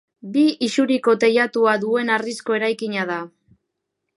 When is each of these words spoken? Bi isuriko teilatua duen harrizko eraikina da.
Bi 0.35 0.43
isuriko 0.67 1.13
teilatua 1.23 1.75
duen 1.83 2.11
harrizko 2.15 2.59
eraikina 2.61 3.07
da. 3.13 3.19